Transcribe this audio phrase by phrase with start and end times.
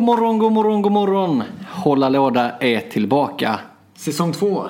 [0.00, 1.42] god morgon, god morgon, god morgon.
[1.68, 3.60] Hålla låda är tillbaka.
[3.96, 4.68] Säsong två.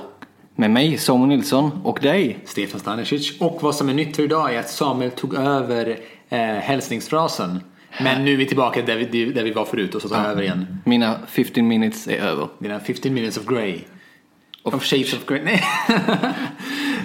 [0.57, 2.39] Med mig, Samuel Nilsson, och dig.
[2.45, 3.41] Stefan Stanisic.
[3.41, 5.99] Och vad som är nytt för idag är att Samuel tog över
[6.29, 7.61] eh, hälsningsfrasen.
[8.01, 10.27] Men nu är vi tillbaka där vi, där vi var förut och så tar jag
[10.27, 10.67] över igen.
[10.85, 12.49] Mina 15 minutes är över.
[12.59, 13.79] Dina 15 minutes of grey.
[14.63, 15.43] Of, shades of grey.
[15.45, 15.65] Nej.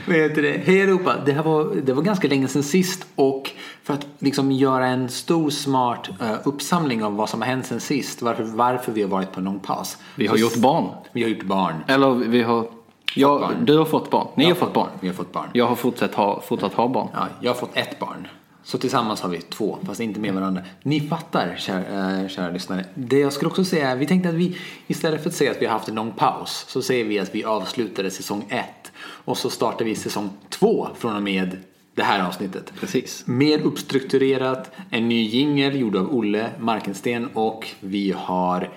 [0.05, 0.61] Vad heter det?
[0.65, 1.15] Hej Europa!
[1.25, 3.51] Det, här var, det var ganska länge sedan sist och
[3.85, 7.79] för att liksom göra en stor smart uh, uppsamling av vad som har hänt sedan
[7.79, 8.21] sist.
[8.21, 9.97] Varför, varför vi har varit på en lång paus.
[10.15, 10.89] Vi har Så- gjort barn.
[11.11, 11.75] Vi har gjort barn.
[11.87, 12.67] Eller vi har...
[13.15, 13.65] Ja, barn.
[13.65, 14.27] du har fått barn.
[14.35, 14.89] Ni Jag har fått barn.
[14.99, 15.49] Vi har fått barn.
[15.53, 17.07] Jag har fortsatt ha, fortsatt ha barn.
[17.13, 18.27] Ja, jag har fått ett barn.
[18.63, 20.61] Så tillsammans har vi två, fast inte med varandra.
[20.83, 22.85] Ni fattar, kära, äh, kära lyssnare.
[22.93, 25.61] Det jag skulle också säga är, vi tänkte att vi istället för att säga att
[25.61, 28.91] vi har haft en lång paus så säger vi att vi avslutade säsong ett
[29.25, 31.57] och så startar vi säsong två från och med
[31.95, 32.73] det här avsnittet.
[32.79, 33.23] Precis.
[33.27, 38.69] Mer uppstrukturerat, en ny jingel gjord av Olle Markensten och vi har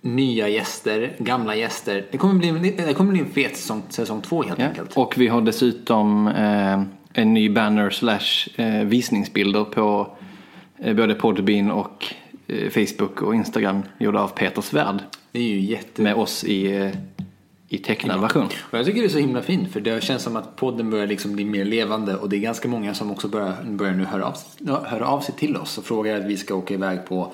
[0.00, 2.06] nya gäster, gamla gäster.
[2.10, 4.66] Det kommer bli, det kommer bli en fet säsong, säsong två helt Ja.
[4.66, 4.96] enkelt.
[4.96, 10.16] Och vi har dessutom eh, en ny banner slash eh, visningsbilder på
[10.78, 12.14] eh, både Podbean och
[12.46, 14.98] eh, Facebook och Instagram gjorda av Peter Svärd.
[15.32, 16.02] Det är ju jätte...
[16.02, 16.90] Med oss i, eh,
[17.68, 18.48] i tecknad version.
[18.60, 21.06] Och jag tycker det är så himla fint för det känns som att podden börjar
[21.06, 24.26] liksom bli mer levande och det är ganska många som också börjar, börjar nu höra
[24.26, 27.32] av, höra av sig till oss och frågar att vi ska åka iväg på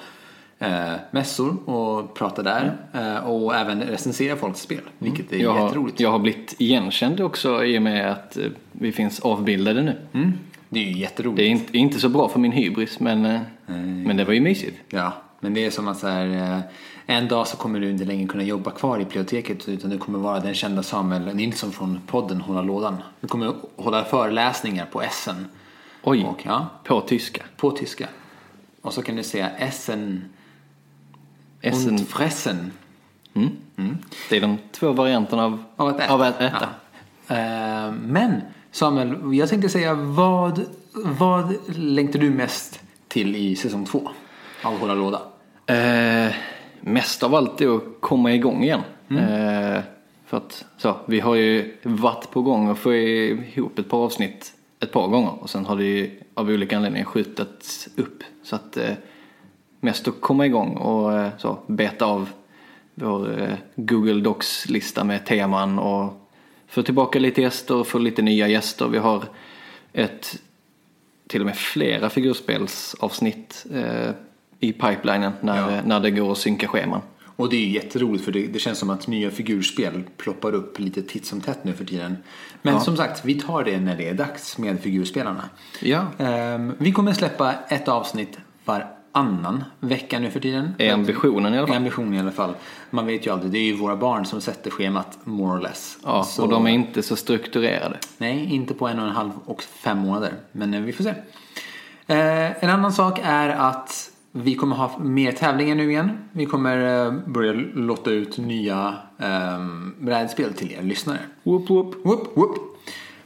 [0.59, 5.67] eh, mässor och prata där eh, och även recensera folks spel, vilket är Jag har,
[5.67, 6.01] jätteroligt.
[6.01, 9.97] jag har blivit igenkänd också i och med att eh, vi finns avbildade nu.
[10.13, 10.33] Mm.
[10.69, 11.37] Det är ju jätteroligt.
[11.37, 13.41] Det är inte, inte så bra för min hybris men, eh,
[14.07, 14.77] men det var ju mysigt.
[14.89, 16.59] Ja, men det är som att så här, eh,
[17.07, 20.19] en dag så kommer du inte längre kunna jobba kvar i biblioteket utan du kommer
[20.19, 22.97] vara den kända Samuel Nilsson från podden Hålla lådan.
[23.21, 25.47] Du kommer hålla föreläsningar på Essen.
[26.03, 27.43] Oj, Och, ja, på tyska.
[27.57, 28.09] på tyska.
[28.83, 30.25] Och så kan du säga Essen
[31.61, 32.73] Essen, und fressen.
[34.31, 36.13] det är de två varianterna av, Av att äta.
[36.15, 36.69] Av att äta.
[37.29, 37.35] Ja.
[37.37, 38.41] Eh, Men
[38.71, 44.11] Samuel, jag tänkte säga vad, vad längtar du mest till i säsong två
[44.63, 45.21] av Hålla låda?
[45.67, 46.33] Eh,
[46.85, 48.81] mest av allt är att komma igång igen.
[49.11, 49.83] Eh,
[50.27, 54.53] för att så, vi har ju varit på gång och få ihop ett par avsnitt
[54.81, 58.23] ett par gånger och sen har det ju av olika anledningar skjutits upp.
[58.43, 58.93] Så att eh,
[59.81, 62.29] mest att komma igång och eh, så, beta av
[62.95, 66.31] vår Google Docs-lista med teman och
[66.67, 68.89] få tillbaka lite gäster och få lite nya gäster.
[68.89, 69.25] Vi har
[69.93, 70.43] ett
[71.27, 73.67] till och med flera figurspelsavsnitt
[74.65, 75.83] i pipelinen när, Ja.
[75.85, 77.01] när det går att synka scheman.
[77.37, 80.79] Och det är ju jätteroligt för det, det känns som att nya figurspel ploppar upp
[80.79, 82.17] lite titt som tätt nu för tiden.
[82.63, 85.49] Men som sagt, vi tar det när det är dags med figurspelarna.
[85.81, 86.07] Ja.
[86.19, 90.75] Ehm, vi kommer släppa ett avsnitt varannan vecka nu för tiden.
[90.79, 91.77] Är ambitionen i alla fall.
[91.77, 92.55] Ambitionen i alla fall.
[92.91, 95.99] Man vet ju aldrig, det är ju våra barn som sätter schemat more or less.
[96.05, 97.99] Ja, Så- och de är inte så strukturerade.
[98.19, 100.33] Nej, inte på en och en halv och fem månader.
[100.53, 101.11] Men eh, vi får se.
[102.07, 106.11] Eh, en annan sak är att vi kommer ha mer tävlingar nu igen.
[106.33, 109.67] Vi kommer eh, börja lotta ut nya eh,
[109.99, 111.19] brädspel till er lyssnare.
[111.43, 111.95] Whoop, whoop.
[112.05, 112.57] Whoop, whoop.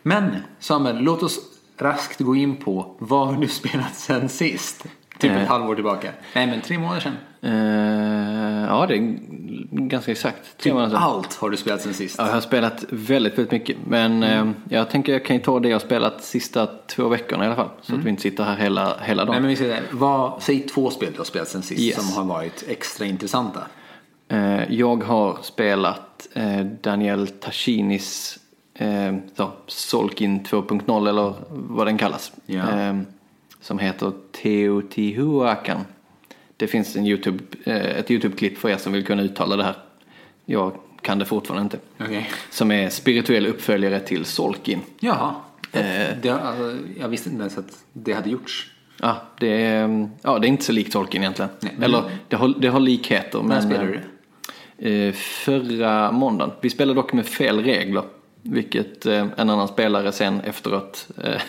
[0.02, 1.40] Men Samuel, låt oss
[1.78, 4.86] raskt gå in på vad har du spelat sen sist?
[5.18, 5.42] Typ Eh.
[5.42, 6.10] ett halvår tillbaka.
[6.34, 7.16] Nej, men tre månader sedan.
[7.42, 9.16] Eh, ja, det är
[9.88, 10.36] ganska exakt.
[10.42, 11.02] Tre Typ månader sedan.
[11.02, 12.14] allt har du spelat sen sist.
[12.18, 13.76] Ja, jag har spelat väldigt, väldigt mycket.
[13.86, 14.48] Men Mm.
[14.48, 17.46] eh, jag tänker jag kan ju ta det jag har spelat sista två veckorna i
[17.46, 17.68] alla fall.
[17.82, 19.32] Så att vi inte sitter här hela, hela dagen.
[19.32, 19.82] Nej, men vi säger.
[19.90, 21.96] Vad, säg två spel du har spelat sen sist Yes.
[21.96, 23.60] som har varit extra intressanta.
[24.28, 28.38] Eh, jag har spelat eh, Daniel Tashinis
[28.74, 29.14] eh,
[29.66, 32.32] Solkin 2.0 eller vad den kallas.
[32.46, 32.62] Ja.
[33.60, 35.80] Som heter Teotihuacan.
[36.56, 39.74] Det finns en YouTube, eh, ett YouTube-klipp för er som vill kunna uttala det här.
[40.44, 40.72] Jag
[41.02, 41.78] kan det fortfarande inte.
[42.04, 42.30] Okej.
[42.50, 44.80] Som är spirituell uppföljare till Solkin.
[45.00, 45.34] Jaha.
[45.72, 45.82] Eh.
[46.22, 48.70] Det, alltså, jag visste inte ens att det hade gjorts.
[49.00, 51.50] Ja, det är, ja, det är inte så likt Tolkien egentligen.
[51.60, 53.42] Nej, men- Eller det har, det har likheter.
[53.42, 54.00] När spelade du
[54.76, 55.06] det?
[55.08, 56.54] Eh, förra måndagen.
[56.60, 58.02] Vi spelade dock med fel regler.
[58.42, 61.40] Vilket eh, en annan spelare sen efteråt eh,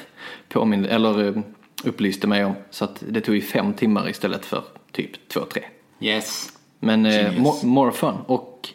[0.50, 1.44] påminde, eller
[1.84, 2.54] upplyste mig om.
[2.70, 5.64] Så att det tog ju fem timmar istället för typ två, tre.
[6.00, 6.54] Yes.
[6.80, 8.16] Men eh, more, more fun.
[8.26, 8.70] Och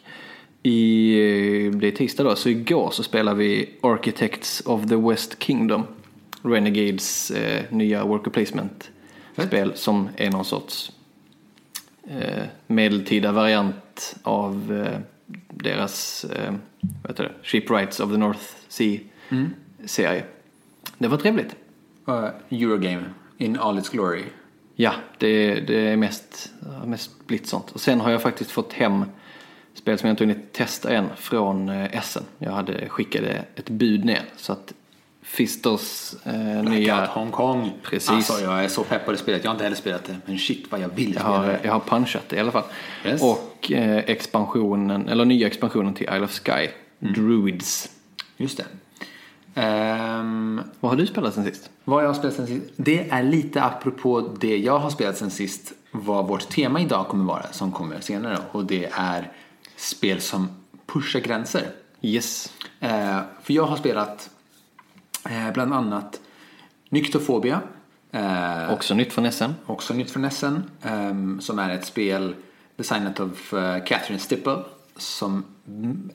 [0.62, 5.42] i, eh, det är tisdag då, så igår så spelar vi Architects of the West
[5.42, 5.82] Kingdom.
[6.42, 8.90] Renegades eh, nya worker placement
[9.42, 10.92] spel som är någon sorts
[12.08, 15.00] eh, medeltida variant av eh,
[15.48, 17.32] deras eh, vad heter det?
[17.42, 18.98] Shipwrights of the North Sea
[19.84, 20.24] serie.
[20.98, 21.56] Det var trevligt.
[22.08, 23.04] Uh, Eurogame
[23.38, 24.22] in all its glory.
[24.76, 26.52] Ja, det, det är mest,
[26.86, 27.70] mest blivit sånt.
[27.70, 29.04] Och sen har jag faktiskt fått hem
[29.74, 32.22] spel som jag inte hunnit testa än från eh, Essen.
[32.38, 34.72] Jag hade skickade ett bud ner så att
[35.22, 37.06] Fisters eh, Blackout nya...
[37.06, 37.72] Hong Kong.
[37.82, 38.10] Precis.
[38.10, 39.44] Alltså jag är så pepp på det spelet.
[39.44, 40.16] Jag har inte heller spelat det.
[40.26, 41.60] Men shit vad jag vill Jag spela har, det.
[41.62, 42.64] jag har punchat det i alla fall.
[43.06, 43.22] Yes.
[43.22, 46.68] Och eh, expansionen, eller nya expansionen till Isle of Sky,
[47.00, 47.14] Mm.
[47.14, 47.90] Druids.
[48.36, 48.64] Just det.
[49.54, 51.70] Ehm, Vad har du spelat sen sist?
[51.84, 52.66] vad jag har spelat sen sist.
[52.76, 55.72] Det är lite apropå det jag har spelat sen sist.
[55.90, 57.52] Vad vårt tema idag kommer vara.
[57.52, 58.38] Som kommer senare.
[58.52, 59.32] Och det är
[59.76, 60.48] spel som
[60.86, 61.62] pushar gränser.
[62.02, 62.52] Yes.
[62.80, 64.30] Eh, för jag har spelat
[65.30, 66.20] eh, bland annat
[66.88, 67.60] Nyktofobia.
[68.12, 69.54] Eh, Också nytt från Essen.
[69.66, 70.70] också nytt från Essen.
[70.82, 72.34] ehm, som är ett spel
[72.76, 74.58] designat av uh, Catherine Stipple.
[74.96, 76.10] Som, mm,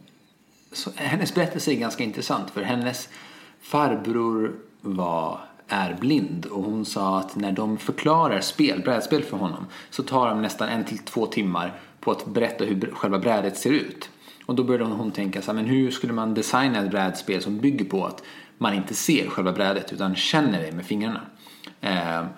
[0.72, 3.10] så, hennes berättelse är ganska intressant för hennes
[3.62, 9.66] farbror var, är blind och hon sa att när de förklarar spel, brädspel för honom
[9.90, 13.72] så tar de nästan en till två timmar på att berätta hur själva brädet ser
[13.72, 14.10] ut.
[14.46, 17.58] Och då började hon tänka så här, men hur skulle man designa ett brädspel som
[17.58, 18.24] bygger på att
[18.58, 21.22] man inte ser själva brädet utan känner det med fingrarna.
[21.82, 22.30] Ehm, eh,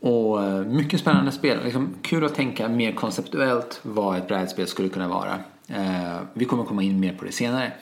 [0.00, 1.64] och mycket spännande spel.
[1.64, 5.34] Liksom, kul att tänka mer konceptuellt vad ett brädspel skulle kunna vara.
[5.66, 7.72] Eh, vi kommer komma in mer på det senare.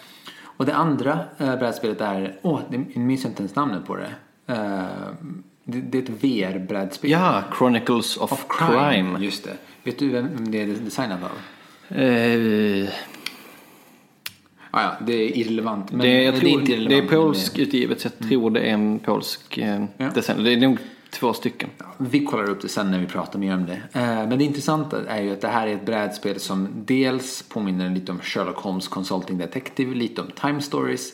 [0.59, 4.11] Och det andra eh, brädspelet är, åh, det- jag minns inte ens namnet på det.
[4.47, 4.83] Eh,
[5.65, 7.11] det, det är ett VR-brädspel.
[7.11, 8.91] Ja, Chronicles of, Of Crime.
[8.93, 9.19] crime.
[9.25, 9.57] Just det.
[9.85, 11.97] Vet du vem det är designat av?
[11.99, 12.89] Eh,
[14.71, 15.91] Ah, ja, det är irrelevant.
[15.93, 17.11] Men det, jag det tror, är inte det, irrelevant.
[17.13, 20.09] är det- polsk utgivet så jag tror det är en polsk eh, Ja.
[20.15, 20.45] designer.
[20.45, 20.79] Det är nog
[21.11, 21.71] två stycken.
[21.99, 23.83] Vi kollar upp det sen när vi pratar mer om det.
[23.93, 27.91] Eh, men det intressanta är ju att det här är ett brädspel som dels påminner
[27.91, 31.13] lite om Sherlock Holmes Consulting Detective, lite om Time Stories.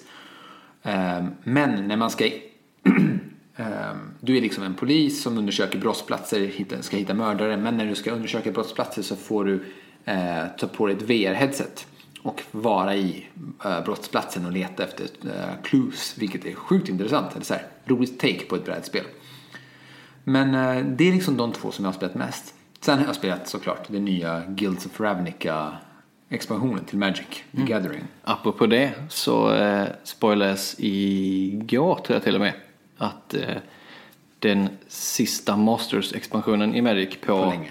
[0.82, 2.28] Eh, men när man ska...
[3.56, 7.56] Eh, du är liksom en polis som undersöker brottsplatser, ska hitta mördare.
[7.56, 9.64] Men när du ska undersöka brottsplatser så får du
[10.58, 11.86] ta på dig ett VR-headset
[12.22, 13.26] och vara i
[13.84, 15.06] brottsplatsen och leta efter
[15.62, 17.32] clues, vilket är sjukt intressant.
[17.34, 19.04] Eller så här, roligt take på ett brädspel.
[20.24, 22.54] Men eh, det är liksom de två som jag har spelat mest.
[22.80, 25.72] Sen har jag spelat såklart den nya Guilds of Ravnica
[26.28, 27.26] expansionen till Magic,
[27.56, 28.04] The Gathering.
[28.24, 32.52] Apropå det så eh, spoilades igår tror jag till och med
[32.98, 33.56] att eh,
[34.38, 37.70] den sista Masters-expansionen i Magic på, På länge.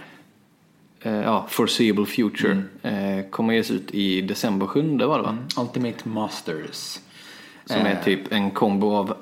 [1.01, 5.37] eh, ja, Foreseeable Future eh, kommer ges ut i december 7 var det va?
[5.57, 6.99] Ultimate Masters.
[7.65, 9.17] Som är typ en kombo av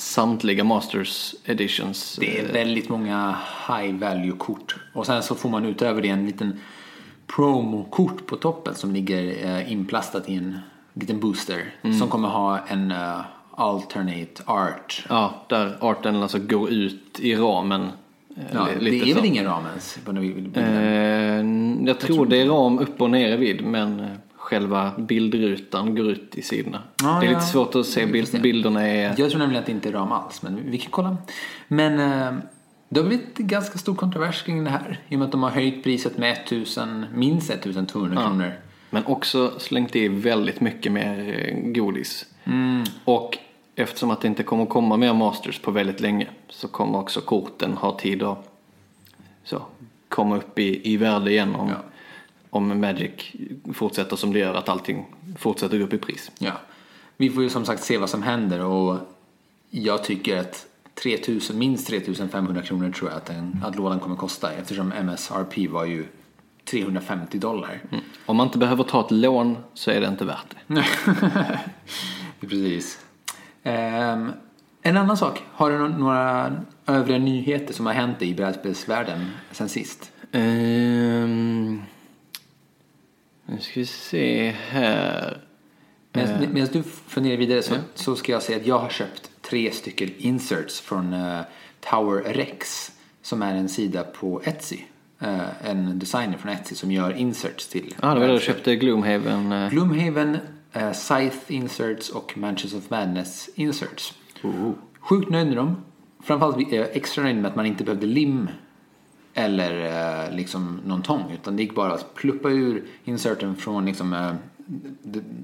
[0.00, 2.16] samtliga Masters editions.
[2.20, 3.36] Det är väldigt många
[3.68, 4.76] high value kort.
[4.92, 6.60] Och sen så får man utöver det en liten
[7.26, 10.58] promo-kort på toppen som ligger eh, inplastat i en
[10.94, 11.74] liten booster.
[11.98, 13.20] Som kommer ha en eh,
[13.50, 15.04] alternate art.
[15.08, 17.82] Ja, där arten alltså går ut i ramen.
[18.36, 19.14] eh, Ja, det är så.
[19.14, 19.98] väl ingen ram ens?
[20.54, 24.06] Eh, jag tror det är ram upp och ner vid men eh,
[24.40, 26.82] själva bildrutan går ut i sidorna.
[27.02, 27.38] Ja, det är ja.
[27.38, 29.14] lite svårt att se, bild, bilderna är...
[29.18, 31.16] Jag tror nämligen att det inte är ram alls, men vi kan kolla.
[31.68, 32.42] Men eh,
[32.88, 35.00] det har blivit ganska stor kontrovers kring det här.
[35.08, 38.52] I och med att de har höjt priset med 1000, minst 1200 kronor.
[38.90, 42.26] Men också slängt i väldigt mycket mer eh, godis.
[42.44, 42.84] Mm.
[43.04, 43.38] Och
[43.74, 47.72] eftersom att det inte kommer komma mer Masters på väldigt länge så kommer också korten
[47.72, 48.48] ha tid att
[49.44, 49.62] så,
[50.08, 51.74] komma upp i, i värde igen om, Ja.
[52.50, 53.10] Om Magic
[53.74, 55.06] fortsätter som det gör, att allting
[55.38, 56.30] fortsätter gå upp i pris.
[56.38, 56.52] Ja.
[57.16, 58.98] Vi får ju som sagt se vad som händer och
[59.70, 60.66] jag tycker att
[61.02, 65.84] 3000, minst 3500 kronor tror jag att, den, att lådan kommer kosta eftersom MSRP var
[65.84, 66.06] ju
[66.70, 67.80] 350 dollar.
[67.90, 68.04] Mm.
[68.26, 70.84] Om man inte behöver ta ett lån så är det inte värt det.
[72.40, 73.00] Precis.
[73.62, 74.32] Ehm,
[74.82, 75.42] en annan sak.
[75.52, 76.52] Har du nå- några
[76.86, 80.12] övriga nyheter som har hänt i brädspelsvärlden sen sist?
[80.32, 81.59] Ehm,
[83.50, 85.38] nu ska vi se här.
[86.12, 89.70] Medan, medan du funderar vidare så, så ska jag säga att jag har köpt tre
[89.72, 91.40] stycken inserts från eh,
[91.80, 92.92] Tower Rex
[93.22, 94.78] som är en sida på Etsy.
[95.18, 98.76] Eh, en designer från Etsy som gör inserts till Ja, det var då du köpte
[98.76, 99.52] Gloomhaven.
[99.52, 100.38] eh, Gloomhaven,
[100.76, 104.14] uh, Scythe inserts och Mansions of Madness inserts.
[105.00, 105.76] Sjukt nöjd med dem.
[106.22, 108.48] Framförallt är jag extra nöjd med att man inte behövde lim
[109.34, 111.30] eller eh, liksom någon tång.
[111.32, 114.34] Utan det gick bara att pluppa ur inserten från liksom, eh,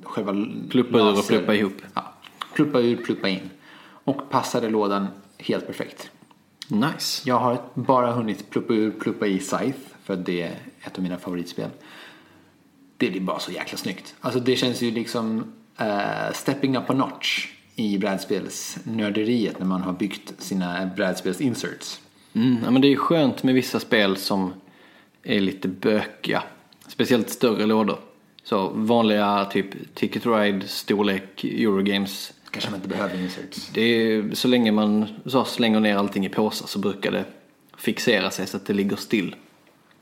[0.03, 0.33] själva
[0.71, 1.77] Pluppa ur och pluppa ihop.
[1.95, 2.13] Ja,
[2.55, 3.51] pluppa ur, pluppa in.
[4.05, 5.07] Och passade lådan
[5.39, 6.11] helt perfekt.
[6.69, 7.29] Nice.
[7.29, 11.19] Jag har bara hunnit pluppa ur, pluppa i Scythe för det är ett av mina
[11.19, 11.71] favoritspel.
[12.97, 14.15] Det blir bara så jäkla snyggt.
[14.21, 19.93] Alltså det känns ju liksom eh, stepping up a notch i brädspelsnörderiet när man har
[19.93, 22.01] byggt sina brädspels-inserts.
[22.37, 24.53] Mm, ja, men det är skönt med vissa spel som
[25.23, 26.43] är lite bökiga.
[26.89, 27.99] Speciellt större lådor.
[28.45, 32.33] Så vanliga typ Ticket Ride, storlek, Eurogames.
[32.51, 33.71] Kanske man inte behöver inserts.
[33.75, 37.25] Det är, så länge man så slänger ner allting i påsar så brukar det
[37.77, 39.35] fixera sig så att det ligger still.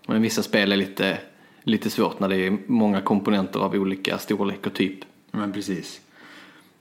[0.06, 1.18] Men vissa spel är lite,
[1.62, 4.98] lite svårt när det är många komponenter av olika storlek och typ.
[5.30, 6.00] Men precis.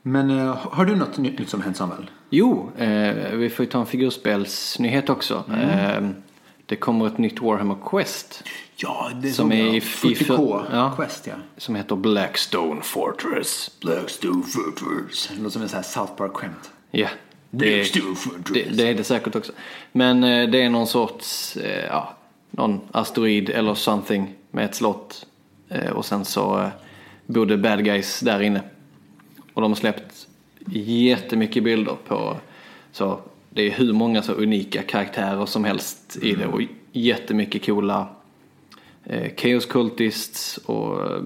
[0.06, 2.10] Men eh, har du något nytt som hänt Samuel?
[2.30, 5.44] Jo, eh, vi får ju ta en figurspelsnyhet också.
[5.60, 6.08] Eh,
[6.66, 8.42] det kommer ett nytt Warhammer Quest
[8.76, 10.92] Ja, det Som är i- i 40K ja.
[10.96, 11.34] Quest ja.
[11.56, 13.70] som heter Blackstone Fortress.
[13.80, 15.28] Blackstone Fortress.
[15.28, 16.70] Det låter som en sån här South Park-skämt.
[16.90, 17.08] Ja,
[17.50, 18.52] det, Blackstone Fortress.
[18.54, 19.52] det, det är det säkert också.
[19.92, 22.14] Men eh, det är någon sorts, eh, ja,
[22.50, 25.26] någon asteroid eller something med ett slott.
[25.94, 26.68] Och sen så eh,
[27.26, 28.60] bor det bad guys där inne.
[29.54, 30.28] Och de har släppt
[30.66, 32.36] jättemycket bilder på,
[32.92, 33.20] så
[33.50, 36.60] det är hur många så unika karaktärer som helst i det och
[36.92, 38.08] jättemycket coola
[39.04, 41.22] eh, Chaos Cultists och eh,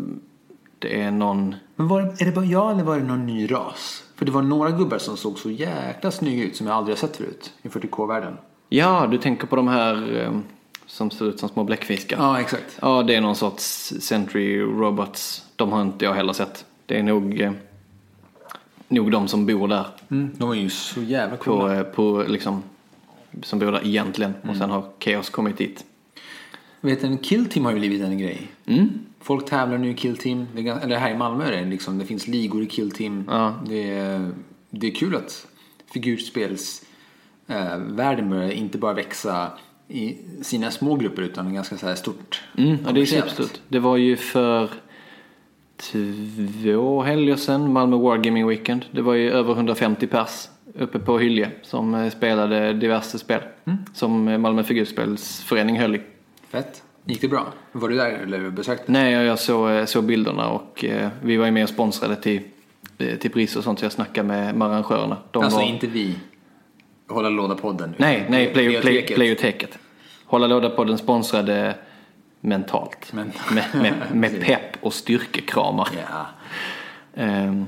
[0.79, 4.05] det är någon Men var, är det bara jag eller var det någon ny ras?
[4.17, 7.09] För det var några gubbar som såg så jäkla snygga ut som jag aldrig har
[7.09, 8.37] sett förut i 40K-världen.
[8.69, 10.39] Ja, du tänker på de här eh,
[10.87, 12.17] som ser ut som små bläckfiskar.
[12.19, 12.79] Ja, exakt.
[12.83, 15.45] Ja, det är någon sorts Sentry Robots.
[15.57, 16.65] De har inte jag heller sett.
[16.87, 17.53] Det är nog, eh,
[18.89, 21.77] nog de som bor där Mm, de var ju så jävla på, coola.
[21.77, 22.63] eh, på liksom,
[23.43, 24.35] som bor där egentligen.
[24.39, 24.59] Och Mm.
[24.59, 25.85] sen har Chaos kommit dit.
[26.81, 28.47] Vet en Kill Team har ju blivit en grej.
[29.21, 30.47] Folk tävlar nu i Kill Team.
[30.57, 33.25] Är, eller här i Malmö är det liksom, det finns ligor i Kill Team.
[33.29, 33.55] Ja.
[33.69, 34.31] Det, är,
[34.71, 35.47] det är kul att
[35.93, 36.85] figurspels
[37.47, 39.51] eh, världen börjar inte bara växa
[39.89, 42.43] i sina små grupper utan ganska så här stort.
[42.59, 43.61] Mm, ja, det är superstort.
[43.69, 44.69] Det var ju för
[45.83, 48.85] två helger sedan, Malmö Wargaming Weekend.
[48.91, 53.41] Det var ju över 150 pers uppe på Hylje som eh, spelade diverse spel.
[53.65, 53.79] Mm.
[53.95, 56.01] Som eh, Malmö Figurspelsförening höll i.
[56.49, 56.83] Fett.
[57.05, 57.47] Gick det bra?
[57.73, 58.93] Var du där eller besökte?
[58.93, 62.41] Nej, jag- såg, eh, såg bilderna och eh, vi var ju med och sponsrade till,
[63.21, 65.17] till pris och sånt så jag snackade med, med arrangörerna.
[65.31, 66.15] De alltså var, inte vi.
[67.09, 67.95] Hålla låda-podden.
[67.97, 69.17] Nej, nej, Play, play, Playoteket.
[69.17, 69.79] Playoteket.
[70.25, 71.75] Hålla låda på den sponsrade
[72.41, 73.13] mentalt.
[73.13, 75.89] Men- Med, med, med pepp och styrkekramar.
[76.11, 76.27] Ja.
[77.23, 77.67] Ehm,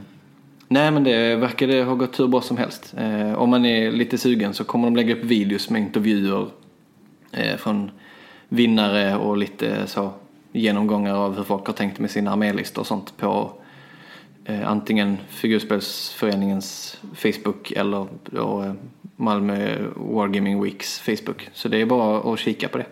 [0.68, 2.94] nej men det verkade ha gått hur bra som helst.
[2.98, 6.48] Eh, om man är lite sugen så kommer de lägga upp videos med intervjuer
[7.32, 7.90] eh, från
[8.48, 10.12] vinnare och lite så
[10.52, 13.52] genomgångar av hur folk har tänkt med sina armélistor och sånt på
[14.44, 18.72] eh, antingen Figurspelsföreningens Facebook eller då, eh,
[19.16, 21.48] Malmö Wargaming Weeks Facebook.
[21.52, 22.86] Så det är bara att kika på det.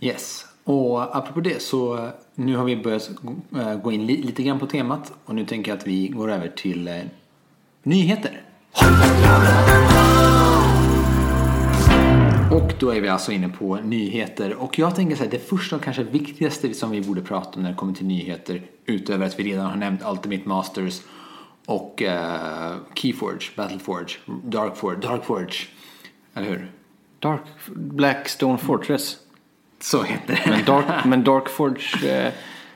[0.00, 0.44] Yes.
[0.68, 3.10] Och apropå det så nu har vi börjat
[3.82, 6.48] gå eh, in lite grann på temat och nu tänker jag att vi går över
[6.48, 6.94] till eh,
[7.82, 8.42] nyheter.
[12.52, 15.76] Och då är vi alltså inne på nyheter och jag tänker så här, det första
[15.76, 19.38] och kanske viktigaste som vi borde prata om när det kommer till nyheter utöver att
[19.38, 21.00] vi redan har nämnt Ultimate Masters
[21.66, 25.66] och uh, Keyforge, Battleforge, Darkforge, Darkforge,
[26.34, 26.72] eller hur?
[27.18, 27.40] Dark
[27.74, 29.16] Blackstone Fortress.
[29.80, 30.50] Så heter det.
[30.50, 32.32] Men, Dark, men Darkforge, eh,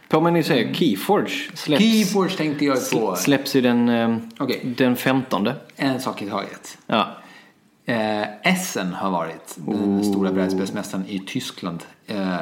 [0.09, 3.17] påminner sig, Keyforge släpps, Keyforge tänkte jag på.
[3.17, 4.75] släpps ju den, eh, Okej.
[4.79, 5.49] den 15.
[5.77, 6.79] En sak i taget.
[6.87, 7.17] Ja.
[7.85, 11.83] Eh, Essen har varit den stora brädspelsmästaren i Tyskland.
[12.07, 12.37] Eh,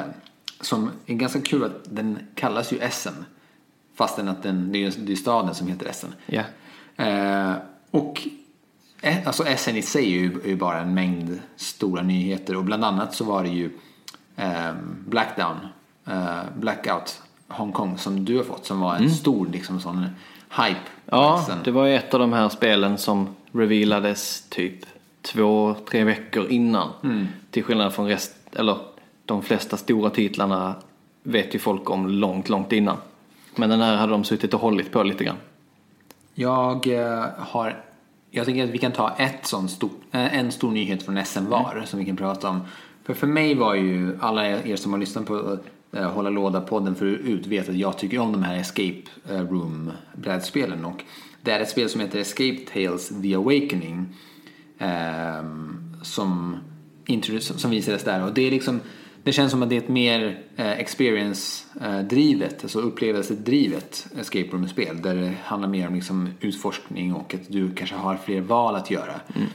[0.61, 3.25] som är ganska kul att den kallas ju Essen.
[3.95, 6.13] Fastän att den, det är det är staden som heter Essen.
[6.25, 6.43] Ja.
[7.05, 7.53] Eh,
[7.91, 8.27] och
[9.01, 12.55] eh, alltså Essen i sig är ju, är ju bara en mängd stora nyheter.
[12.55, 13.71] Och bland annat så var det ju
[14.35, 14.71] eh,
[15.07, 15.57] Blackdown,
[16.07, 18.65] eh, Blackout Hongkong som du har fått.
[18.65, 20.05] Som var en stor liksom sån
[20.49, 20.89] hype.
[21.05, 21.57] ja, Essen.
[21.63, 24.85] det var ju ett av de här spelen som revealades typ
[25.21, 26.89] två, tre veckor innan.
[27.51, 28.77] Till skillnad från rest, eller
[29.25, 30.75] de flesta stora titlarna
[31.23, 32.97] vet ju folk om långt, långt innan.
[33.55, 35.37] Men den här hade de suttit och hållit på lite grann.
[36.33, 37.83] Jag eh, har...
[38.33, 41.45] Jag tänker att vi kan ta ett sån stor, eh, en stor nyhet från SM
[41.49, 42.61] var som vi kan prata om.
[43.03, 45.57] För för mig var ju alla er som har lyssnat på
[45.91, 50.85] eh, Hålla Låda-podden förut vet att jag tycker om de här Escape eh, Room-brädspelen.
[50.85, 51.03] Och
[51.41, 54.05] det är ett spel som heter Escape Tales The Awakening.
[54.79, 56.57] ehm, som,
[57.39, 58.23] som visades där.
[58.23, 58.79] Och det är liksom
[59.23, 65.01] det känns som att det är ett mer eh, experience-drivet, eh, alltså upplevelsedrivet escape room-spel.
[65.01, 68.91] Där det handlar mer om liksom utforskning och att du kanske har fler val att
[68.91, 69.19] göra.
[69.35, 69.47] Mm.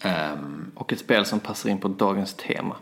[0.00, 2.76] Ehm, Och ett spel som passar in på dagens tema.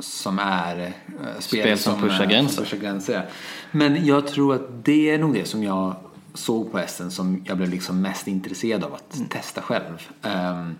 [0.00, 0.90] som är eh,
[1.38, 2.54] spel, Spel som pushar eh, gränser.
[2.54, 3.28] Som pushar gränser.
[3.72, 5.94] Men jag tror att det är nog det som jag
[6.34, 9.28] såg på Essen som jag blev liksom mest intresserad av att Mm.
[9.28, 10.08] testa själv.
[10.22, 10.74] Ehm,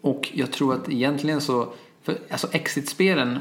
[0.00, 3.38] och jag tror att egentligen så, för alltså Exit-spelen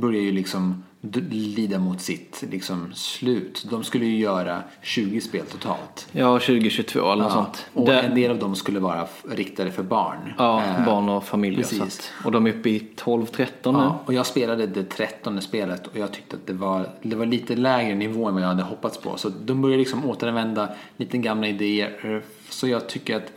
[0.00, 0.82] börjar ju liksom
[1.30, 3.66] lida mot sitt liksom slut.
[3.70, 6.08] De skulle ju göra 20 spel totalt.
[6.12, 7.66] Ja, 2022 eller något sånt.
[7.74, 10.32] Och Där- en del av dem skulle vara riktade för barn.
[10.38, 11.60] Ja, Eh, barn och familjer.
[11.62, 11.82] precis.
[11.82, 13.78] Att, och de är uppe i 12-13 nu.
[13.78, 17.26] Ja, och jag spelade det trettonde spelet och jag tyckte att det var, det var
[17.26, 19.16] lite lägre nivå än vad jag hade hoppats på.
[19.16, 22.22] Så de börjar liksom återanvända lite gamla idéer.
[22.48, 23.32] Så jag tycker att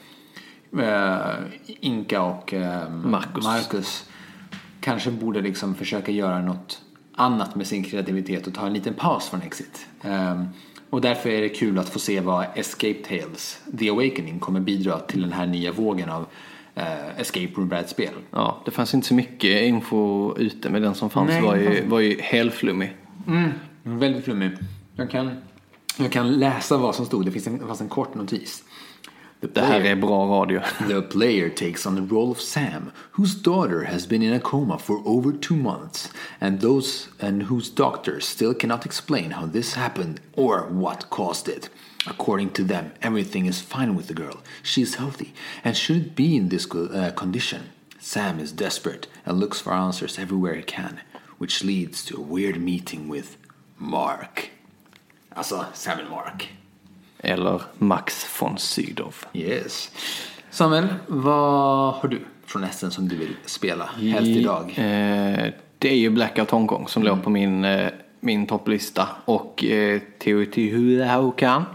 [0.80, 1.36] eh,
[1.80, 3.44] Inka och eh, Marcus.
[3.44, 4.06] Marcus
[4.80, 6.82] kanske borde liksom försöka göra något
[7.16, 9.88] annat med sin kreativitet och ta en liten paus från Exit.
[10.02, 10.44] Eh,
[10.90, 15.00] och därför är det kul att få se vad Escape Tales, The Awakening, kommer bidra
[15.00, 16.26] till den här nya vågen av
[16.76, 18.14] eh, Escape Room-brädspel.
[18.32, 21.88] Ja, det fanns inte så mycket info ute men den som fanns Nej, var, ju,
[21.88, 22.96] var ju helflummig.
[23.28, 23.50] Mm,
[23.84, 24.52] väldigt flummig.
[24.96, 25.32] Jag kan,
[25.98, 27.26] jag kan läsa vad som stod.
[27.26, 28.64] Det finns en, det fanns en kort notis.
[29.42, 30.62] The Det här är bra radio.
[30.88, 34.78] The player takes on the role of Sam, whose daughter has been in a coma
[34.78, 36.10] for over two months,
[36.42, 41.70] and those and whose doctors still cannot explain how this happened or what caused it.
[42.06, 44.42] According to them, everything is fine with the girl.
[44.62, 47.62] She is healthy and shouldn't be in this uh, condition.
[48.00, 51.00] Sam is desperate and looks for answers everywhere he can,
[51.38, 53.38] which leads to a weird meeting with
[53.78, 54.50] Mark.
[55.34, 56.59] Alltså, Sam and Mark.
[57.20, 59.14] Eller Max von Sydow.
[59.34, 59.92] Yes.
[60.50, 64.64] Samuel, vad har du från Essen som du vill spela helst idag?
[64.78, 67.88] Eh, det är ju Blackout Hongkong som låg på min, eh,
[68.20, 69.08] min topplista.
[69.26, 71.66] Och eh, Teotihuacan.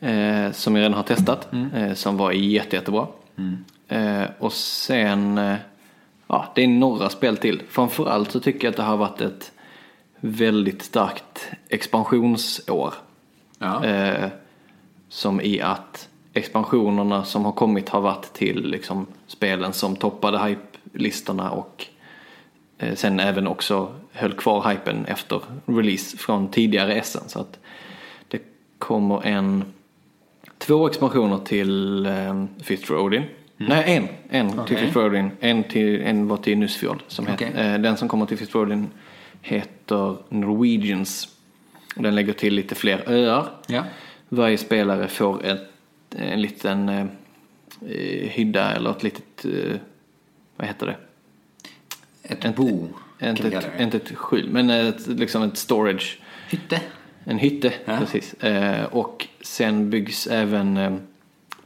[0.00, 1.48] Eh, som jag redan har testat.
[1.74, 3.06] Eh, som var jätte, jättebra.
[3.88, 5.56] Eh, och sen, eh,
[6.26, 7.62] ja det är några spel till.
[7.68, 9.52] Framförallt så tycker jag att det har varit ett
[10.20, 12.94] väldigt starkt expansionsår.
[13.58, 13.84] Ja.
[15.14, 21.50] Som i att expansionerna som har kommit har varit till liksom, spelen som toppade hype-listorna
[21.50, 21.86] och
[22.78, 27.18] eh, sen även också höll kvar hypen efter release från tidigare SN.
[27.26, 27.58] Så att
[28.28, 28.40] det
[28.78, 29.64] kommer en
[30.58, 33.22] två expansioner till eh, Fifth Roadin.
[33.56, 34.08] Nej, en.
[34.28, 34.76] En till Okej.
[34.76, 35.30] Fifth Roadin.
[35.40, 37.02] En, till, en var till Nusfjord.
[37.06, 37.46] Som Okej.
[37.46, 38.90] heter, eh, den som kommer till Fifth Roadin
[39.42, 41.28] heter Norwegians.
[41.96, 43.48] Den lägger till lite fler öar.
[43.66, 43.84] Ja.
[44.28, 45.62] Varje spelare får ett,
[46.16, 47.06] en liten eh,
[47.86, 49.76] eh, hydda eller ett litet, eh,
[50.56, 50.96] vad heter det?
[52.22, 56.18] Ett bo, kan Inte ett, inte ett skydd, men ett, liksom ett storage.
[56.48, 56.80] Hytte.
[57.24, 57.98] En hytte, Ja.
[57.98, 58.34] precis.
[58.34, 60.94] Eh, och sen byggs även eh,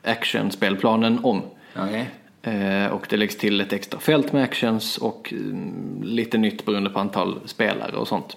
[0.03, 1.43] actionspelplanen om.
[1.77, 2.11] Okej.
[2.43, 6.91] Eh, och det läggs till ett extra fält med actions och mm, lite nytt beroende
[6.91, 8.37] på antal spelare och sånt.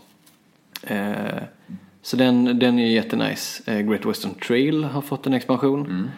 [2.01, 3.71] Eh, så den, den är jättenice.
[3.71, 6.11] Eh, Great Western Trail har fått en expansion.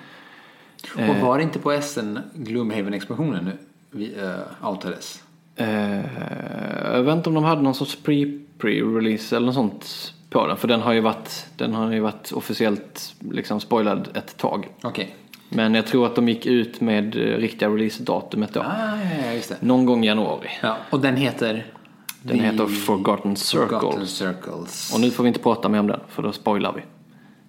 [0.95, 3.51] Och var det inte på Essen Gloomhaven-expansionen
[3.91, 5.23] vi uh, outades?
[5.55, 5.99] Eh,
[6.93, 10.57] jag vet inte om de hade någon sorts pre- pre-release eller något sånt på den.
[10.57, 14.67] För den har ju varit, den har ju varit officiellt liksom spoilad ett tag.
[14.81, 15.15] Okej.
[15.49, 18.59] Men jag tror att de gick ut med eh, riktiga release-datumet då.
[18.59, 18.97] Ah,
[19.49, 19.55] ja.
[19.59, 20.49] Någon gång i januari.
[20.61, 21.65] Ja, och den heter?
[22.23, 23.67] Den The heter Forgotten Circle.
[23.67, 24.93] Forgotten Circles.
[24.93, 26.81] Och nu får vi inte prata mer om den för då spoilar vi.